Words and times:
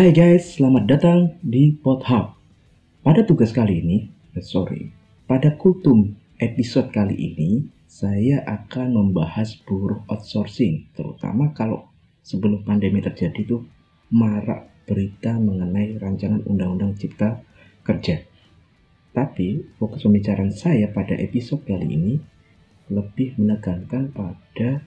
Hai 0.00 0.16
guys, 0.16 0.56
selamat 0.56 0.84
datang 0.88 1.36
di 1.44 1.76
PodHub. 1.76 2.32
Pada 3.04 3.20
tugas 3.20 3.52
kali 3.52 3.84
ini, 3.84 4.08
eh, 4.32 4.40
sorry, 4.40 4.88
pada 5.28 5.52
kultum 5.60 6.16
episode 6.40 6.88
kali 6.88 7.12
ini, 7.12 7.68
saya 7.84 8.40
akan 8.48 8.96
membahas 8.96 9.60
buruh 9.68 10.00
outsourcing, 10.08 10.88
terutama 10.96 11.52
kalau 11.52 11.84
sebelum 12.24 12.64
pandemi 12.64 13.04
terjadi 13.04 13.44
tuh 13.44 13.68
marak 14.08 14.72
berita 14.88 15.36
mengenai 15.36 16.00
rancangan 16.00 16.48
undang-undang 16.48 16.96
cipta 16.96 17.44
kerja. 17.84 18.24
Tapi 19.12 19.76
fokus 19.76 20.08
pembicaraan 20.08 20.56
saya 20.56 20.88
pada 20.88 21.12
episode 21.12 21.68
kali 21.68 21.84
ini 21.84 22.14
lebih 22.88 23.36
menekankan 23.36 24.16
pada 24.16 24.80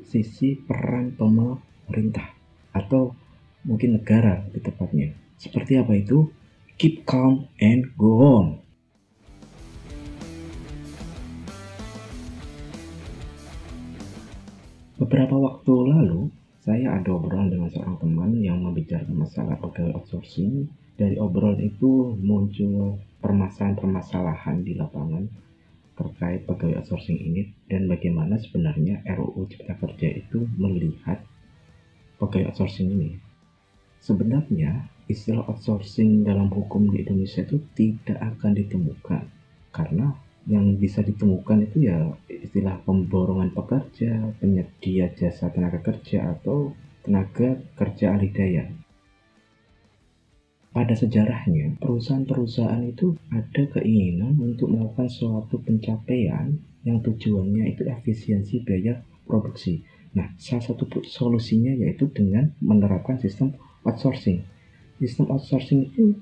sisi 0.00 0.56
peran 0.56 1.12
pemerintah 1.12 2.32
atau 2.72 3.27
mungkin 3.66 3.98
negara 3.98 4.46
lebih 4.50 4.70
tepatnya. 4.70 5.14
Seperti 5.38 5.78
apa 5.78 5.94
itu? 5.94 6.30
Keep 6.78 7.06
calm 7.06 7.50
and 7.58 7.90
go 7.98 8.22
on. 8.22 8.46
Beberapa 14.98 15.38
waktu 15.38 15.72
lalu, 15.94 16.26
saya 16.58 16.98
ada 16.98 17.14
obrolan 17.14 17.54
dengan 17.54 17.70
seorang 17.70 18.02
teman 18.02 18.42
yang 18.42 18.58
membicarakan 18.60 19.14
masalah 19.14 19.54
pegawai 19.62 19.94
outsourcing. 19.94 20.66
Dari 20.98 21.14
obrolan 21.16 21.62
itu 21.62 22.18
muncul 22.18 22.98
permasalahan-permasalahan 23.22 24.66
di 24.66 24.74
lapangan 24.74 25.24
terkait 25.94 26.46
pegawai 26.46 26.82
outsourcing 26.82 27.18
ini 27.18 27.54
dan 27.66 27.86
bagaimana 27.90 28.38
sebenarnya 28.38 29.06
RUU 29.06 29.46
Cipta 29.50 29.74
Kerja 29.78 30.18
itu 30.18 30.46
melihat 30.58 31.22
pegawai 32.18 32.50
outsourcing 32.50 32.90
ini. 32.90 33.27
Sebenarnya 33.98 34.88
istilah 35.08 35.44
outsourcing 35.48 36.22
dalam 36.22 36.52
hukum 36.52 36.92
di 36.92 37.02
Indonesia 37.02 37.42
itu 37.42 37.58
tidak 37.74 38.18
akan 38.36 38.52
ditemukan 38.54 39.22
karena 39.72 40.14
yang 40.48 40.80
bisa 40.80 41.04
ditemukan 41.04 41.68
itu 41.68 41.92
ya 41.92 42.08
istilah 42.30 42.80
pemborongan 42.88 43.52
pekerja, 43.52 44.32
penyedia 44.40 45.12
jasa 45.12 45.52
tenaga 45.52 45.84
kerja 45.84 46.32
atau 46.32 46.72
tenaga 47.04 47.60
kerja 47.76 48.16
alih 48.16 48.32
daya. 48.32 48.64
Pada 50.72 50.94
sejarahnya, 50.96 51.76
perusahaan-perusahaan 51.80 52.84
itu 52.84 53.16
ada 53.28 53.62
keinginan 53.76 54.40
untuk 54.40 54.72
melakukan 54.72 55.08
suatu 55.10 55.60
pencapaian 55.60 56.54
yang 56.84 57.02
tujuannya 57.04 57.76
itu 57.76 57.84
efisiensi 57.84 58.64
biaya 58.64 59.04
produksi. 59.28 59.84
Nah, 60.16 60.32
salah 60.40 60.64
satu 60.64 60.88
solusinya 61.04 61.76
yaitu 61.76 62.08
dengan 62.08 62.56
menerapkan 62.64 63.20
sistem 63.20 63.52
outsourcing. 63.86 64.46
Sistem 64.98 65.30
outsourcing 65.30 65.90
itu 65.90 66.18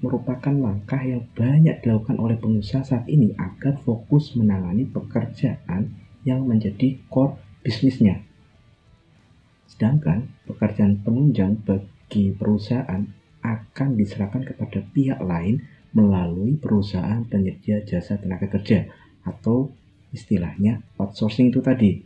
merupakan 0.00 0.52
langkah 0.52 1.00
yang 1.04 1.26
banyak 1.36 1.82
dilakukan 1.84 2.16
oleh 2.16 2.40
pengusaha 2.40 2.80
saat 2.80 3.06
ini 3.10 3.36
agar 3.36 3.76
fokus 3.84 4.32
menangani 4.32 4.88
pekerjaan 4.88 5.92
yang 6.24 6.44
menjadi 6.44 7.00
core 7.12 7.36
bisnisnya. 7.60 8.24
Sedangkan 9.68 10.28
pekerjaan 10.48 11.04
penunjang 11.04 11.60
bagi 11.64 12.32
perusahaan 12.32 13.04
akan 13.40 13.88
diserahkan 13.96 14.44
kepada 14.44 14.84
pihak 14.92 15.20
lain 15.20 15.64
melalui 15.96 16.56
perusahaan 16.56 17.24
penyedia 17.26 17.82
jasa 17.84 18.20
tenaga 18.20 18.46
kerja 18.48 18.88
atau 19.24 19.72
istilahnya 20.14 20.84
outsourcing 20.96 21.52
itu 21.52 21.60
tadi. 21.60 22.02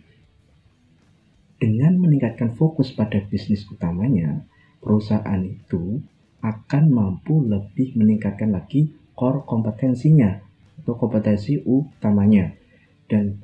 Dengan 1.58 1.96
meningkatkan 1.96 2.52
fokus 2.58 2.92
pada 2.92 3.23
bisnis 3.24 3.64
utamanya, 3.70 4.45
perusahaan 4.84 5.40
itu 5.40 6.05
akan 6.45 6.84
mampu 6.92 7.40
lebih 7.40 7.96
meningkatkan 7.96 8.52
lagi 8.52 8.92
core 9.17 9.48
kompetensinya 9.48 10.45
atau 10.84 10.92
kompetensi 11.00 11.56
utamanya. 11.64 12.52
Dan 13.08 13.40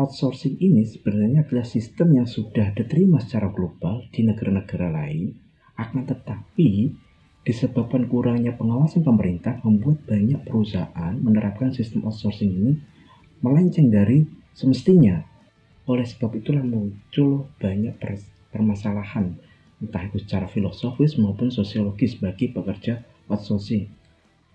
outsourcing 0.00 0.56
ini 0.56 0.88
sebenarnya 0.88 1.44
adalah 1.44 1.68
sistem 1.68 2.16
yang 2.16 2.24
sudah 2.24 2.72
diterima 2.72 3.20
secara 3.20 3.52
global 3.52 4.08
di 4.08 4.24
negara-negara 4.24 4.88
lain, 4.88 5.36
akan 5.76 6.02
tetapi 6.08 6.96
disebabkan 7.44 8.08
kurangnya 8.08 8.56
pengawasan 8.56 9.04
pemerintah 9.04 9.60
membuat 9.60 10.00
banyak 10.08 10.48
perusahaan 10.48 11.12
menerapkan 11.20 11.76
sistem 11.76 12.08
outsourcing 12.08 12.48
ini 12.56 12.72
melenceng 13.44 13.92
dari 13.92 14.24
semestinya. 14.56 15.20
Oleh 15.84 16.08
sebab 16.08 16.32
itulah 16.40 16.64
muncul 16.64 17.52
banyak 17.60 18.00
permasalahan 18.48 19.36
entah 19.82 20.02
itu 20.06 20.22
secara 20.22 20.46
filosofis 20.46 21.16
maupun 21.18 21.50
sosiologis 21.50 22.18
bagi 22.18 22.50
pekerja 22.50 23.02
outsourcing. 23.30 23.90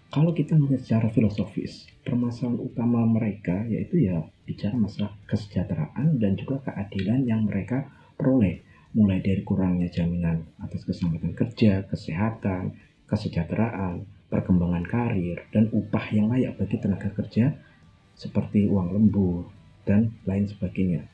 Kalau 0.09 0.34
kita 0.34 0.57
melihat 0.57 0.81
secara 0.81 1.07
filosofis, 1.13 1.85
permasalahan 2.02 2.57
utama 2.57 3.06
mereka 3.06 3.62
yaitu 3.69 4.09
ya 4.09 4.25
bicara 4.41 4.74
masalah 4.74 5.13
kesejahteraan 5.30 6.18
dan 6.18 6.34
juga 6.34 6.66
keadilan 6.66 7.30
yang 7.30 7.46
mereka 7.46 7.85
peroleh, 8.18 8.66
mulai 8.97 9.22
dari 9.22 9.46
kurangnya 9.46 9.85
jaminan 9.94 10.50
atas 10.57 10.81
keselamatan 10.81 11.38
kerja, 11.38 11.86
kesehatan, 11.86 12.74
kesejahteraan, 13.06 14.09
perkembangan 14.34 14.86
karir, 14.90 15.46
dan 15.53 15.69
upah 15.69 16.06
yang 16.09 16.34
layak 16.34 16.57
bagi 16.57 16.81
tenaga 16.81 17.13
kerja 17.13 17.53
seperti 18.18 18.66
uang 18.66 18.97
lembur 18.97 19.46
dan 19.86 20.09
lain 20.25 20.50
sebagainya. 20.50 21.06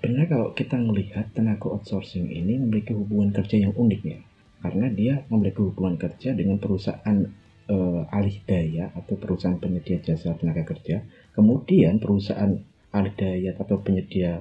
Sebenarnya 0.00 0.32
kalau 0.32 0.48
kita 0.56 0.80
melihat 0.80 1.28
tenaga 1.36 1.68
outsourcing 1.68 2.32
ini 2.32 2.56
memiliki 2.56 2.96
hubungan 2.96 3.36
kerja 3.36 3.68
yang 3.68 3.76
unik 3.76 4.00
ya, 4.00 4.18
karena 4.64 4.86
dia 4.88 5.14
memiliki 5.28 5.60
hubungan 5.60 6.00
kerja 6.00 6.32
dengan 6.32 6.56
perusahaan 6.56 7.28
uh, 7.68 8.08
alih 8.08 8.40
daya 8.48 8.88
atau 8.96 9.20
perusahaan 9.20 9.60
penyedia 9.60 10.00
jasa 10.00 10.32
tenaga 10.40 10.64
kerja, 10.64 11.04
kemudian 11.36 12.00
perusahaan 12.00 12.56
alih 12.96 13.12
daya 13.12 13.52
atau 13.60 13.76
penyedia 13.84 14.40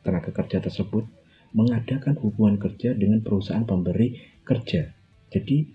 tenaga 0.00 0.32
kerja 0.32 0.64
tersebut 0.64 1.04
mengadakan 1.52 2.16
hubungan 2.24 2.56
kerja 2.56 2.96
dengan 2.96 3.20
perusahaan 3.20 3.68
pemberi 3.68 4.16
kerja. 4.48 4.88
Jadi 5.28 5.68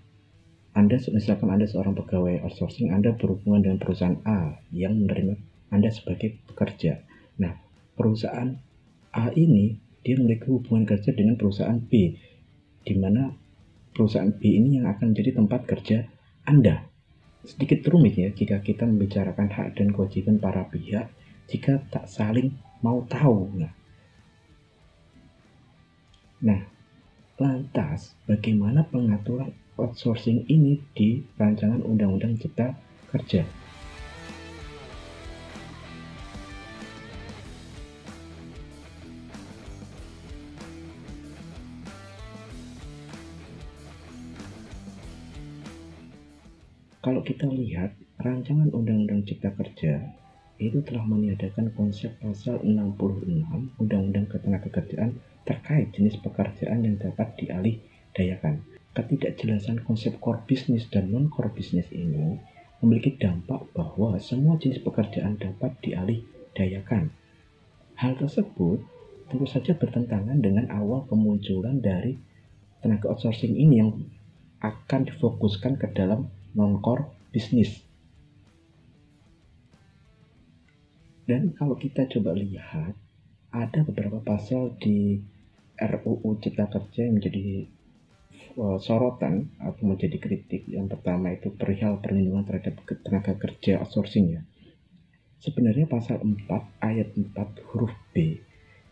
anda 0.78 0.94
misalkan 1.10 1.50
Anda 1.50 1.66
seorang 1.66 1.98
pegawai 1.98 2.44
outsourcing, 2.46 2.94
Anda 2.94 3.10
berhubungan 3.18 3.66
dengan 3.66 3.78
perusahaan 3.82 4.18
A 4.22 4.62
yang 4.70 4.94
menerima 4.94 5.34
Anda 5.74 5.90
sebagai 5.90 6.38
pekerja. 6.46 7.02
Nah, 7.42 7.58
perusahaan 7.98 8.54
A 9.14 9.32
ini 9.32 9.78
dia 10.04 10.16
memiliki 10.16 10.48
hubungan 10.48 10.88
kerja 10.88 11.12
dengan 11.12 11.36
perusahaan 11.36 11.80
B, 11.80 12.16
di 12.84 12.94
mana 12.96 13.32
perusahaan 13.92 14.30
B 14.30 14.40
ini 14.46 14.80
yang 14.80 14.86
akan 14.88 15.12
menjadi 15.12 15.36
tempat 15.36 15.60
kerja 15.68 16.06
Anda. 16.44 16.86
Sedikit 17.44 17.86
rumit 17.88 18.18
ya 18.18 18.28
jika 18.32 18.60
kita 18.60 18.84
membicarakan 18.84 19.48
hak 19.48 19.78
dan 19.78 19.94
kewajiban 19.94 20.36
para 20.36 20.68
pihak 20.68 21.08
jika 21.48 21.80
tak 21.88 22.06
saling 22.06 22.54
mau 22.84 23.02
tahu. 23.08 23.48
Nah, 23.56 23.72
nah 26.44 26.62
lantas 27.38 28.14
bagaimana 28.28 28.84
pengaturan 28.86 29.54
outsourcing 29.78 30.44
ini 30.50 30.82
di 30.92 31.22
rancangan 31.38 31.80
Undang-Undang 31.86 32.38
Cipta 32.42 32.74
Kerja? 33.08 33.57
Kalau 47.08 47.24
kita 47.24 47.48
lihat 47.48 47.96
rancangan 48.20 48.68
Undang-Undang 48.68 49.24
Cipta 49.24 49.48
Kerja 49.56 50.12
itu 50.60 50.84
telah 50.84 51.08
meniadakan 51.08 51.72
konsep 51.72 52.12
pasal 52.20 52.60
66 52.60 53.80
Undang-Undang 53.80 54.28
Ketenagakerjaan 54.28 55.16
terkait 55.48 55.88
jenis 55.96 56.20
pekerjaan 56.20 56.84
yang 56.84 57.00
dapat 57.00 57.32
dialih 57.40 57.80
dayakan. 58.12 58.60
Ketidakjelasan 58.92 59.88
konsep 59.88 60.20
core 60.20 60.44
business 60.44 60.84
dan 60.92 61.08
non-core 61.08 61.48
business 61.56 61.88
ini 61.96 62.44
memiliki 62.84 63.16
dampak 63.16 63.72
bahwa 63.72 64.20
semua 64.20 64.60
jenis 64.60 64.84
pekerjaan 64.84 65.40
dapat 65.40 65.80
dialih 65.80 66.20
dayakan. 66.52 67.08
Hal 67.96 68.20
tersebut 68.20 68.84
tentu 69.32 69.48
saja 69.48 69.72
bertentangan 69.72 70.44
dengan 70.44 70.68
awal 70.68 71.08
kemunculan 71.08 71.80
dari 71.80 72.20
tenaga 72.84 73.08
outsourcing 73.08 73.56
ini 73.56 73.80
yang 73.80 73.96
akan 74.60 75.08
difokuskan 75.08 75.80
ke 75.80 75.88
dalam 75.96 76.28
non-core 76.58 77.30
bisnis. 77.30 77.86
Dan 81.22 81.54
kalau 81.54 81.78
kita 81.78 82.10
coba 82.10 82.34
lihat, 82.34 82.98
ada 83.54 83.80
beberapa 83.86 84.18
pasal 84.18 84.74
di 84.82 85.22
RUU 85.78 86.42
Cipta 86.42 86.66
Kerja 86.66 87.06
yang 87.06 87.22
menjadi 87.22 87.68
uh, 88.58 88.82
sorotan 88.82 89.54
atau 89.62 89.86
menjadi 89.86 90.18
kritik. 90.18 90.66
Yang 90.66 90.98
pertama 90.98 91.30
itu 91.30 91.54
perihal 91.54 92.02
perlindungan 92.02 92.42
terhadap 92.42 92.82
tenaga 93.06 93.38
kerja 93.38 93.78
outsourcing 93.78 94.26
ya. 94.34 94.42
Sebenarnya 95.38 95.86
pasal 95.86 96.18
4 96.18 96.50
ayat 96.82 97.14
4 97.14 97.70
huruf 97.70 97.94
B 98.10 98.42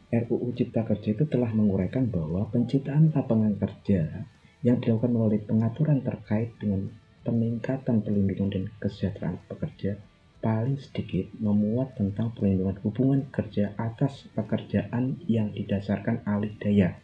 RUU 0.07 0.55
Cipta 0.55 0.87
Kerja 0.87 1.19
itu 1.19 1.27
telah 1.27 1.51
menguraikan 1.51 2.07
bahwa 2.07 2.47
penciptaan 2.55 3.11
lapangan 3.11 3.59
kerja 3.59 4.23
yang 4.63 4.79
dilakukan 4.79 5.11
melalui 5.11 5.43
pengaturan 5.43 5.99
terkait 6.07 6.55
dengan 6.63 6.87
peningkatan 7.27 8.07
perlindungan 8.07 8.49
dan 8.55 8.65
kesejahteraan 8.79 9.43
pekerja 9.51 9.99
paling 10.39 10.79
sedikit 10.79 11.27
memuat 11.43 11.99
tentang 11.99 12.31
perlindungan 12.31 12.79
hubungan 12.87 13.27
kerja 13.35 13.75
atas 13.75 14.31
pekerjaan 14.31 15.19
yang 15.27 15.51
didasarkan 15.51 16.23
alih 16.23 16.55
daya. 16.63 16.95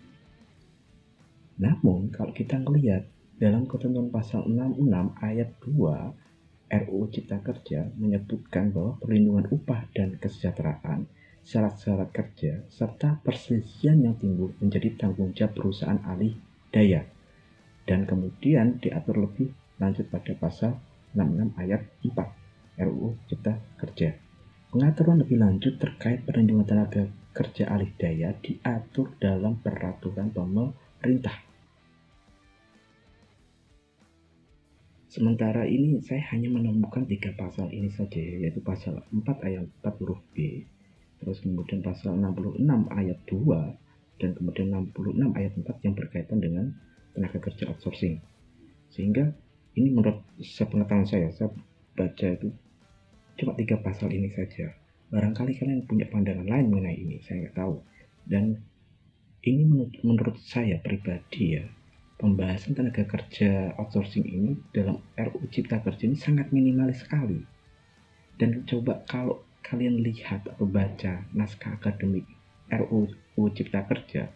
Namun, 1.58 2.14
kalau 2.14 2.30
kita 2.30 2.62
melihat 2.62 3.02
dalam 3.42 3.66
ketentuan 3.66 4.14
pasal 4.14 4.46
66 4.46 4.86
ayat 5.18 5.50
2 5.58 6.22
RUU 6.72 7.04
Cipta 7.10 7.42
Kerja 7.42 7.90
menyebutkan 7.98 8.70
bahwa 8.70 8.96
perlindungan 9.02 9.50
upah 9.50 9.90
dan 9.90 10.16
kesejahteraan, 10.22 11.10
syarat-syarat 11.42 12.14
kerja, 12.14 12.62
serta 12.70 13.18
perselisihan 13.26 13.98
yang 13.98 14.14
timbul 14.16 14.54
menjadi 14.62 14.94
tanggung 14.94 15.34
jawab 15.34 15.58
perusahaan 15.58 15.98
alih 16.06 16.38
daya. 16.70 17.02
Dan 17.82 18.06
kemudian 18.06 18.78
diatur 18.78 19.18
lebih 19.18 19.50
lanjut 19.82 20.06
pada 20.06 20.32
pasal 20.38 20.78
66 21.18 21.58
ayat 21.58 21.82
4 22.06 22.14
RUU 22.86 23.18
Cipta 23.26 23.58
Kerja. 23.82 24.14
Pengaturan 24.70 25.20
lebih 25.20 25.42
lanjut 25.42 25.76
terkait 25.82 26.22
perlindungan 26.22 26.64
tenaga 26.64 27.10
kerja 27.34 27.68
alih 27.68 27.90
daya 27.98 28.32
diatur 28.38 29.12
dalam 29.18 29.58
peraturan 29.60 30.30
pemerintah 30.30 31.52
Sementara 35.12 35.68
ini 35.68 36.00
saya 36.00 36.24
hanya 36.32 36.48
menemukan 36.48 37.04
tiga 37.04 37.36
pasal 37.36 37.68
ini 37.68 37.92
saja 37.92 38.16
yaitu 38.16 38.64
pasal 38.64 38.96
4 39.12 39.44
ayat 39.44 39.68
4 39.84 40.00
huruf 40.00 40.16
B, 40.32 40.64
terus 41.20 41.44
kemudian 41.44 41.84
pasal 41.84 42.16
66 42.16 42.64
ayat 42.88 43.20
2 43.28 44.24
dan 44.24 44.30
kemudian 44.32 44.72
66 44.72 45.36
ayat 45.36 45.52
4 45.52 45.84
yang 45.84 45.94
berkaitan 46.00 46.40
dengan 46.40 46.64
tenaga 47.12 47.44
kerja 47.44 47.68
outsourcing. 47.68 48.24
Sehingga 48.88 49.36
ini 49.72 49.88
menurut 49.88 50.20
sepengetahuan 50.40 51.08
saya, 51.08 51.32
saya 51.32 51.48
baca 51.96 52.26
itu 52.28 52.52
cuma 53.40 53.56
tiga 53.56 53.80
pasal 53.80 54.12
ini 54.12 54.28
saja. 54.28 54.76
Barangkali 55.12 55.56
kalian 55.56 55.84
punya 55.84 56.08
pandangan 56.08 56.44
lain 56.44 56.72
mengenai 56.72 56.96
ini, 56.96 57.20
saya 57.24 57.48
nggak 57.48 57.56
tahu. 57.56 57.80
Dan 58.24 58.56
ini 59.44 59.62
menurut, 59.66 59.92
menurut 60.04 60.36
saya 60.40 60.80
pribadi 60.80 61.60
ya, 61.60 61.64
pembahasan 62.20 62.78
tenaga 62.78 63.04
kerja 63.04 63.76
outsourcing 63.76 64.24
ini 64.24 64.54
dalam 64.70 65.02
RUU 65.18 65.50
Cipta 65.50 65.82
Kerja 65.82 66.06
ini 66.06 66.16
sangat 66.16 66.54
minimalis 66.54 67.02
sekali. 67.02 67.42
Dan 68.38 68.64
coba 68.64 69.04
kalau 69.04 69.44
kalian 69.66 70.00
lihat 70.00 70.48
atau 70.48 70.64
baca 70.64 71.26
naskah 71.34 71.76
akademik 71.76 72.24
RUU 72.70 73.44
Cipta 73.52 73.84
Kerja, 73.84 74.32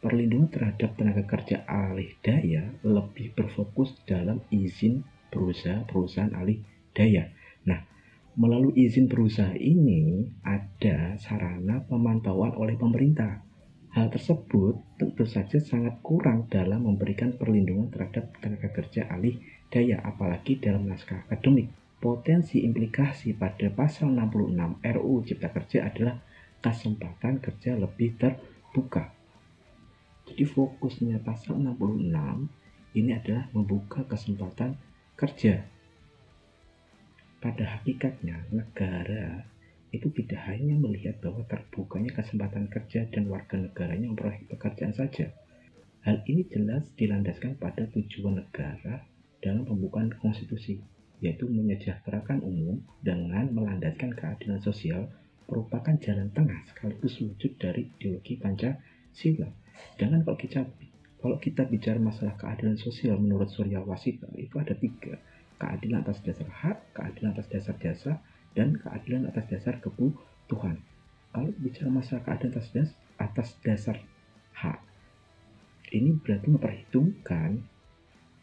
perlindungan 0.00 0.48
terhadap 0.48 0.96
tenaga 0.96 1.22
kerja 1.28 1.62
alih 1.68 2.10
daya 2.24 2.72
lebih 2.82 3.36
berfokus 3.36 3.94
dalam 4.08 4.40
izin 4.48 5.04
perusahaan-perusahaan 5.30 6.34
alih 6.34 6.60
daya. 6.96 7.30
Nah, 7.68 7.84
melalui 8.34 8.74
izin 8.80 9.06
perusahaan 9.06 9.56
ini 9.56 10.26
ada 10.42 11.14
sarana 11.20 11.84
pemantauan 11.86 12.56
oleh 12.56 12.74
pemerintah 12.74 13.46
Hal 13.90 14.06
tersebut 14.06 14.78
tentu 15.02 15.26
saja 15.26 15.58
sangat 15.58 15.98
kurang 15.98 16.46
dalam 16.46 16.86
memberikan 16.86 17.34
perlindungan 17.34 17.90
terhadap 17.90 18.38
tenaga 18.38 18.70
kerja 18.70 19.10
alih 19.10 19.34
daya, 19.66 19.98
apalagi 20.06 20.62
dalam 20.62 20.86
naskah 20.86 21.26
akademik. 21.26 21.74
Potensi 21.98 22.62
implikasi 22.62 23.34
pada 23.34 23.66
pasal 23.74 24.14
66 24.14 24.78
RUU 24.78 25.26
Cipta 25.26 25.50
Kerja 25.50 25.90
adalah 25.90 26.22
kesempatan 26.62 27.42
kerja 27.42 27.74
lebih 27.74 28.14
terbuka. 28.14 29.10
Jadi 30.30 30.46
fokusnya 30.46 31.26
pasal 31.26 31.58
66 31.58 32.94
ini 32.94 33.10
adalah 33.10 33.50
membuka 33.50 34.06
kesempatan 34.06 34.78
kerja. 35.18 35.66
Pada 37.42 37.64
hakikatnya 37.66 38.46
negara 38.54 39.42
itu 39.90 40.06
tidak 40.14 40.38
hanya 40.46 40.78
melihat 40.78 41.18
bahwa 41.18 41.42
terbukanya 41.50 42.14
kesempatan 42.14 42.70
kerja 42.70 43.10
dan 43.10 43.26
warga 43.26 43.58
negaranya 43.58 44.06
memperoleh 44.06 44.46
pekerjaan 44.46 44.94
saja. 44.94 45.34
Hal 46.06 46.22
ini 46.30 46.46
jelas 46.46 46.86
dilandaskan 46.94 47.58
pada 47.58 47.90
tujuan 47.90 48.38
negara 48.38 49.02
dalam 49.42 49.66
pembukaan 49.66 50.14
konstitusi, 50.14 50.78
yaitu 51.18 51.50
menyejahterakan 51.50 52.38
umum 52.46 52.78
dengan 53.02 53.50
melandaskan 53.50 54.14
keadilan 54.14 54.62
sosial 54.62 55.10
merupakan 55.50 55.98
jalan 55.98 56.30
tengah 56.30 56.62
sekaligus 56.70 57.18
wujud 57.18 57.58
dari 57.58 57.90
ideologi 57.98 58.38
Pancasila. 58.38 59.50
Dengan 59.96 60.24
kalau 60.24 60.38
kita 60.38 60.60
kalau 61.20 61.36
kita 61.36 61.68
bicara 61.68 62.00
masalah 62.00 62.32
keadilan 62.40 62.80
sosial 62.80 63.20
menurut 63.20 63.52
Surya 63.52 63.84
Wasita 63.84 64.24
itu 64.40 64.56
ada 64.56 64.72
tiga 64.72 65.20
keadilan 65.60 66.00
atas 66.00 66.24
dasar 66.24 66.48
hak, 66.48 66.96
keadilan 66.96 67.36
atas 67.36 67.46
dasar 67.52 67.76
jasa, 67.76 68.12
dan 68.56 68.80
keadilan 68.80 69.28
atas 69.28 69.44
dasar 69.52 69.76
kebutuhan. 69.84 70.80
Kalau 71.30 71.52
bicara 71.60 71.92
masalah 71.92 72.24
keadilan 72.24 72.56
atas 72.56 72.68
dasar, 72.72 72.96
atas 73.20 73.48
dasar 73.60 73.96
hak, 74.56 74.80
ini 75.92 76.16
berarti 76.16 76.48
memperhitungkan 76.48 77.60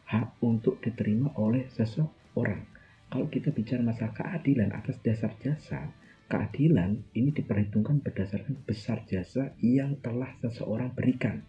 hak 0.08 0.38
untuk 0.46 0.78
diterima 0.80 1.34
oleh 1.36 1.66
seseorang. 1.74 2.64
Kalau 3.10 3.28
kita 3.28 3.50
bicara 3.50 3.82
masalah 3.82 4.14
keadilan 4.14 4.72
atas 4.72 5.02
dasar 5.02 5.34
jasa, 5.42 5.90
keadilan 6.28 7.08
ini 7.16 7.32
diperhitungkan 7.32 8.04
berdasarkan 8.04 8.60
besar 8.68 9.08
jasa 9.08 9.56
yang 9.64 9.96
telah 10.04 10.36
seseorang 10.44 10.92
berikan. 10.92 11.44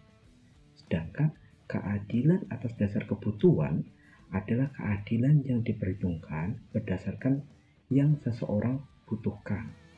Sedangkan 0.79 1.35
keadilan 1.67 2.47
atas 2.47 2.73
dasar 2.79 3.03
kebutuhan 3.03 3.83
adalah 4.31 4.71
keadilan 4.71 5.43
yang 5.43 5.59
diperhitungkan 5.61 6.63
berdasarkan 6.71 7.43
yang 7.91 8.15
seseorang 8.23 8.79
butuhkan. 9.03 9.88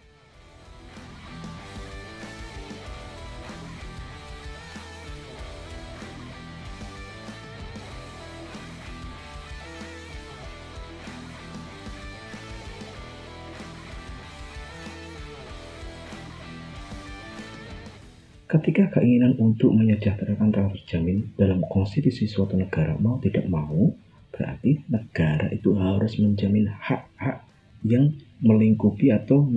Ketika 18.52 19.00
keinginan 19.00 19.40
untuk 19.40 19.72
menyejahterakan 19.72 20.52
telah 20.52 20.76
terjamin 20.76 21.32
dalam 21.40 21.64
konstitusi 21.72 22.28
suatu 22.28 22.60
negara 22.60 23.00
mau 23.00 23.16
tidak 23.24 23.48
mau, 23.48 23.96
berarti 24.28 24.84
negara 24.92 25.48
itu 25.56 25.72
harus 25.80 26.20
menjamin 26.20 26.68
hak-hak 26.68 27.48
yang 27.88 28.12
melingkupi 28.44 29.08
atau 29.08 29.48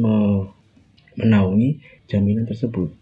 menaungi 1.18 1.82
jaminan 2.06 2.46
tersebut. 2.46 2.94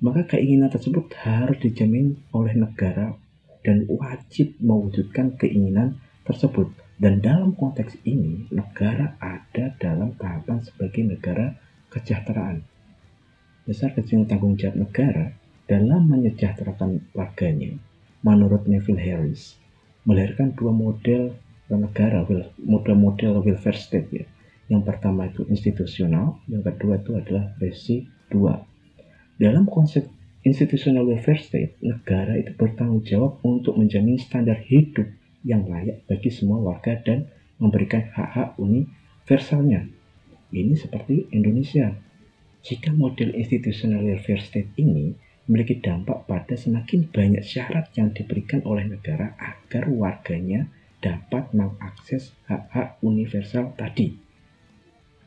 Maka 0.00 0.24
keinginan 0.32 0.72
tersebut 0.72 1.12
harus 1.20 1.60
dijamin 1.60 2.16
oleh 2.32 2.56
negara 2.56 3.12
dan 3.60 3.84
wajib 3.84 4.56
mewujudkan 4.64 5.36
keinginan 5.36 6.00
tersebut. 6.24 6.72
Dan 6.96 7.20
dalam 7.20 7.52
konteks 7.52 8.00
ini, 8.08 8.48
negara 8.48 9.20
ada 9.20 9.76
dalam 9.76 10.16
tahapan 10.16 10.64
sebagai 10.64 11.04
negara 11.04 11.52
kesejahteraan. 11.92 12.77
Besar 13.68 13.92
kecil 13.92 14.24
tanggung 14.24 14.56
jawab 14.56 14.80
negara 14.80 15.36
dalam 15.68 16.08
menyejahterakan 16.08 17.04
warganya, 17.12 17.76
menurut 18.24 18.64
Neville 18.64 18.96
Harris, 18.96 19.60
melahirkan 20.08 20.56
dua 20.56 20.72
model 20.72 21.36
negara, 21.68 22.24
model-model 22.64 23.44
welfare 23.44 23.76
state 23.76 24.08
ya, 24.08 24.24
yang 24.72 24.80
pertama 24.88 25.28
itu 25.28 25.44
institusional, 25.52 26.40
yang 26.48 26.64
kedua 26.64 26.96
itu 26.96 27.12
adalah 27.12 27.52
residual. 27.60 28.64
Dalam 29.36 29.68
konsep 29.68 30.08
institutional 30.48 31.04
welfare 31.04 31.44
state, 31.44 31.76
negara 31.84 32.40
itu 32.40 32.56
bertanggung 32.56 33.04
jawab 33.04 33.36
untuk 33.44 33.76
menjamin 33.76 34.16
standar 34.16 34.64
hidup 34.64 35.12
yang 35.44 35.68
layak 35.68 36.08
bagi 36.08 36.32
semua 36.32 36.56
warga 36.64 36.96
dan 37.04 37.28
memberikan 37.60 38.08
hak-hak 38.16 38.56
universalnya. 38.56 39.92
Ini 40.56 40.72
seperti 40.72 41.28
Indonesia. 41.36 42.07
Jika 42.68 42.92
model 42.92 43.32
institutional 43.32 44.04
welfare 44.04 44.44
state 44.44 44.76
ini 44.76 45.16
memiliki 45.48 45.80
dampak 45.80 46.28
pada 46.28 46.52
semakin 46.52 47.08
banyak 47.08 47.40
syarat 47.40 47.88
yang 47.96 48.12
diberikan 48.12 48.60
oleh 48.68 48.84
negara 48.84 49.32
agar 49.40 49.88
warganya 49.88 50.68
dapat 51.00 51.48
mengakses 51.56 52.36
hak-hak 52.44 53.00
universal 53.00 53.72
tadi. 53.72 54.12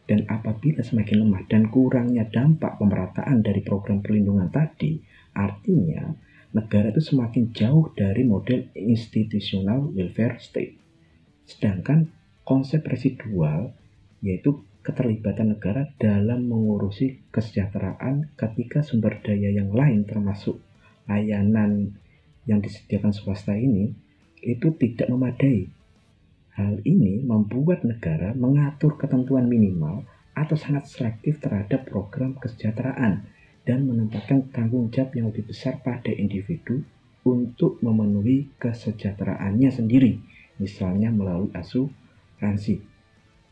Dan 0.05 0.29
apabila 0.29 0.85
semakin 0.85 1.25
lemah 1.25 1.41
dan 1.49 1.73
kurangnya 1.73 2.29
dampak 2.29 2.77
pemerataan 2.77 3.41
dari 3.41 3.65
program 3.65 4.05
perlindungan 4.05 4.53
tadi, 4.53 5.01
artinya 5.33 6.13
negara 6.53 6.93
itu 6.93 7.01
semakin 7.01 7.49
jauh 7.57 7.89
dari 7.97 8.21
model 8.21 8.69
institusional 8.77 9.89
welfare 9.97 10.37
state. 10.37 10.77
Sedangkan 11.49 12.05
konsep 12.45 12.85
residual 12.85 13.73
yaitu 14.21 14.61
keterlibatan 14.81 15.53
negara 15.57 15.85
dalam 16.01 16.49
mengurusi 16.49 17.21
kesejahteraan 17.29 18.33
ketika 18.33 18.81
sumber 18.81 19.21
daya 19.21 19.53
yang 19.53 19.69
lain 19.69 20.05
termasuk 20.05 20.57
layanan 21.05 21.93
yang 22.49 22.59
disediakan 22.61 23.13
swasta 23.13 23.53
ini 23.53 23.93
itu 24.41 24.73
tidak 24.77 25.07
memadai. 25.09 25.69
Hal 26.57 26.83
ini 26.83 27.23
membuat 27.23 27.87
negara 27.87 28.35
mengatur 28.35 28.99
ketentuan 28.99 29.47
minimal 29.47 30.03
atau 30.35 30.57
sangat 30.59 30.89
selektif 30.89 31.39
terhadap 31.39 31.87
program 31.87 32.35
kesejahteraan 32.35 33.23
dan 33.63 33.79
menempatkan 33.85 34.49
tanggung 34.49 34.89
jawab 34.89 35.13
yang 35.15 35.29
lebih 35.29 35.47
besar 35.47 35.79
pada 35.79 36.09
individu 36.09 36.81
untuk 37.21 37.77
memenuhi 37.85 38.49
kesejahteraannya 38.57 39.69
sendiri, 39.69 40.17
misalnya 40.57 41.13
melalui 41.13 41.53
asuransi. 41.53 42.90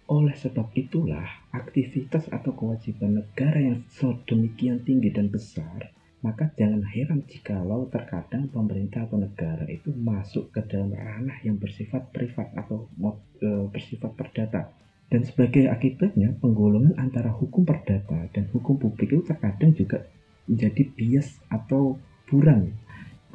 Oleh 0.10 0.34
sebab 0.34 0.74
itulah, 0.74 1.46
aktivitas 1.54 2.34
atau 2.34 2.58
kewajiban 2.58 3.22
negara 3.22 3.62
yang 3.62 3.86
sedemikian 3.94 4.82
tinggi 4.82 5.13
dan 5.13 5.30
besar, 5.30 5.94
maka 6.25 6.50
jangan 6.58 6.82
heran 6.82 7.22
jikalau 7.30 7.86
terkadang 7.94 8.50
pemerintah 8.50 9.06
atau 9.06 9.22
negara 9.22 9.70
itu 9.70 9.94
masuk 9.94 10.50
ke 10.50 10.66
dalam 10.66 10.98
ranah 10.98 11.38
yang 11.46 11.62
bersifat 11.62 12.10
privat 12.10 12.50
atau 12.58 12.89
e, 13.38 13.70
bersifat 13.70 14.18
perdata. 14.18 14.74
Dan 15.13 15.22
sebagai 15.30 15.70
akibatnya, 15.70 16.34
penggolongan 16.42 16.98
antara 16.98 17.30
hukum 17.30 17.62
perdata 17.62 18.34
dan 18.34 18.50
hukum 18.50 18.82
publik 18.82 19.13
itu 19.13 19.22
terkadang 19.22 19.78
juga 19.78 20.10
menjadi 20.50 20.89
bias 20.89 21.38
atau 21.54 22.01
buram. 22.25 22.66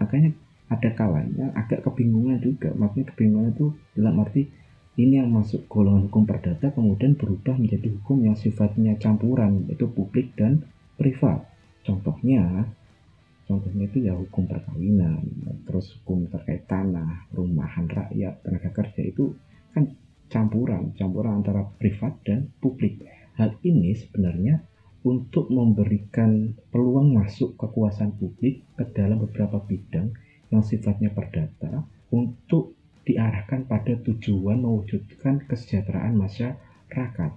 Makanya 0.02 0.34
ada 0.74 0.90
kalanya 0.90 1.54
agak 1.54 1.86
kebingungan 1.86 2.42
juga. 2.42 2.74
Maksudnya 2.74 3.14
kebingungan 3.14 3.54
itu 3.54 3.66
dalam 3.94 4.18
arti 4.18 4.63
ini 4.94 5.18
yang 5.18 5.34
masuk 5.34 5.66
golongan 5.66 6.06
hukum 6.06 6.22
perdata 6.22 6.70
kemudian 6.70 7.18
berubah 7.18 7.58
menjadi 7.58 7.90
hukum 7.98 8.22
yang 8.22 8.38
sifatnya 8.38 8.94
campuran 8.94 9.66
itu 9.66 9.90
publik 9.90 10.38
dan 10.38 10.62
privat. 10.94 11.42
Contohnya 11.82 12.70
contohnya 13.44 13.84
itu 13.90 14.06
ya 14.06 14.14
hukum 14.14 14.46
perkawinan 14.48 15.20
terus 15.66 15.92
hukum 16.00 16.30
terkait 16.30 16.64
tanah 16.70 17.28
rumahan 17.34 17.90
rakyat 17.90 18.40
tenaga 18.40 18.70
kerja 18.72 19.02
itu 19.04 19.34
kan 19.74 19.90
campuran 20.30 20.94
campuran 20.94 21.42
antara 21.42 21.66
privat 21.76 22.14
dan 22.22 22.54
publik. 22.62 23.02
Hal 23.34 23.58
ini 23.66 23.98
sebenarnya 23.98 24.62
untuk 25.04 25.50
memberikan 25.50 26.54
peluang 26.70 27.18
masuk 27.18 27.58
kekuasaan 27.58 28.14
publik 28.14 28.62
ke 28.78 28.84
dalam 28.94 29.20
beberapa 29.20 29.58
bidang 29.58 30.14
yang 30.54 30.62
sifatnya 30.62 31.10
perdata 31.10 31.82
untuk 32.14 32.73
diarahkan 33.24 33.64
pada 33.64 33.96
tujuan 34.04 34.60
mewujudkan 34.60 35.48
kesejahteraan 35.48 36.12
masyarakat. 36.12 37.32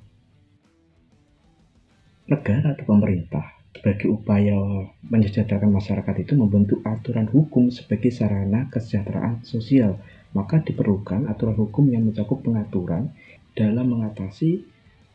Negara 2.27 2.75
atau 2.75 2.84
pemerintah 2.84 3.56
sebagai 3.72 4.12
upaya 4.12 4.84
mensejahterakan 5.08 5.72
masyarakat 5.72 6.27
itu 6.27 6.36
membentuk 6.36 6.84
aturan 6.84 7.32
hukum 7.32 7.72
sebagai 7.72 8.12
sarana 8.12 8.67
kesejahteraan 8.67 9.48
sosial. 9.48 9.96
Maka 10.36 10.60
diperlukan 10.60 11.24
aturan 11.32 11.56
hukum 11.56 11.88
yang 11.88 12.03
mencakup 12.03 12.44
pengaturan 12.44 13.15
dalam 13.56 13.88
mengatasi 13.88 14.67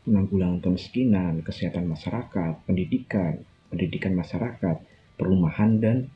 penanggulangan 0.09 0.65
kemiskinan, 0.65 1.45
kesehatan 1.45 1.85
masyarakat, 1.85 2.65
pendidikan, 2.65 3.45
pendidikan 3.69 4.17
masyarakat, 4.17 4.81
perumahan 5.21 5.85
dan 5.85 6.09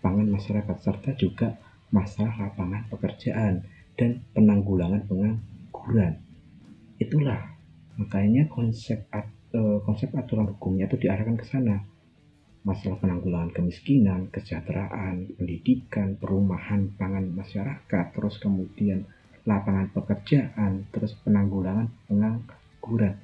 pangan 0.00 0.32
masyarakat 0.32 0.76
serta 0.80 1.12
juga 1.12 1.60
masalah 1.92 2.48
lapangan 2.48 2.88
pekerjaan 2.88 3.68
dan 3.98 4.22
penanggulangan 4.30 5.02
pengangguran. 5.10 6.22
Itulah 7.02 7.58
makanya 7.98 8.46
konsep 8.46 9.10
uh, 9.10 9.78
konsep 9.82 10.14
aturan 10.14 10.54
hukumnya 10.54 10.86
itu 10.86 11.02
diarahkan 11.02 11.34
ke 11.34 11.44
sana. 11.44 11.82
Masalah 12.62 13.02
penanggulangan 13.02 13.50
kemiskinan, 13.50 14.30
kesejahteraan, 14.30 15.34
pendidikan, 15.34 16.14
perumahan, 16.14 16.94
pangan 16.94 17.26
masyarakat, 17.34 18.04
terus 18.14 18.38
kemudian 18.38 19.02
lapangan 19.48 19.88
pekerjaan, 19.94 20.86
terus 20.92 21.16
penanggulangan 21.22 21.88
pengangguran. 22.06 23.14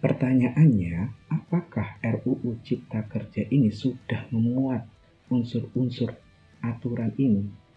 Pertanyaannya, 0.00 1.28
apakah 1.30 2.00
RUU 2.04 2.60
Cipta 2.60 3.04
Kerja 3.08 3.48
ini 3.48 3.72
sudah 3.72 4.28
memuat 4.28 4.84
unsur-unsur 5.32 6.12
aturan 6.60 7.16
ini 7.16 7.69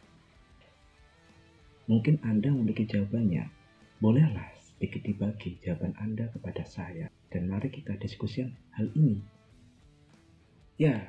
Mungkin 1.84 2.24
Anda 2.24 2.48
memiliki 2.48 2.88
jawabannya. 2.88 3.52
Bolehlah 4.00 4.48
sedikit 4.60 5.04
dibagi 5.04 5.60
jawaban 5.64 5.96
Anda 6.00 6.32
kepada 6.32 6.64
saya 6.64 7.08
dan 7.32 7.48
mari 7.48 7.72
kita 7.72 7.96
diskusikan 8.00 8.52
hal 8.76 8.88
ini. 8.96 9.20
Ya, 10.80 11.08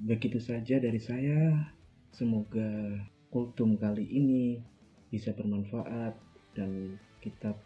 begitu 0.00 0.40
saja 0.40 0.80
dari 0.80 1.00
saya. 1.00 1.68
Semoga 2.14 3.00
kultum 3.34 3.74
kali 3.74 4.06
ini 4.06 4.62
bisa 5.10 5.34
bermanfaat 5.34 6.14
dan 6.54 6.94
kita 7.18 7.56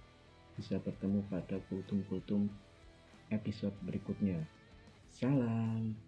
bisa 0.56 0.80
bertemu 0.80 1.22
pada 1.28 1.60
kultum-kultum 1.68 2.48
episode 3.30 3.76
berikutnya. 3.84 4.42
Salam. 5.12 6.07